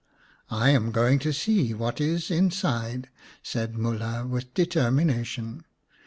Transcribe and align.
"I 0.65 0.71
am 0.71 0.89
going 0.91 1.19
to 1.19 1.31
see 1.31 1.75
what 1.75 2.01
is 2.01 2.31
inside," 2.31 3.07
said 3.43 3.75
Mulha 3.75 4.25
with 4.27 4.51
determination. 4.55 5.63